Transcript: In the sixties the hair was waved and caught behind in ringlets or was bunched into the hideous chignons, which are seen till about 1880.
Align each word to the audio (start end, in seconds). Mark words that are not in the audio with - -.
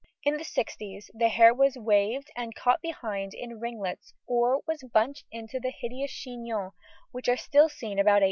In 0.23 0.37
the 0.37 0.43
sixties 0.43 1.11
the 1.13 1.29
hair 1.29 1.53
was 1.53 1.77
waved 1.77 2.31
and 2.35 2.55
caught 2.55 2.81
behind 2.81 3.35
in 3.35 3.59
ringlets 3.59 4.15
or 4.25 4.63
was 4.67 4.81
bunched 4.91 5.25
into 5.31 5.59
the 5.59 5.69
hideous 5.69 6.09
chignons, 6.11 6.73
which 7.11 7.29
are 7.29 7.37
seen 7.37 7.51
till 7.67 7.69
about 7.69 8.15
1880. 8.15 8.19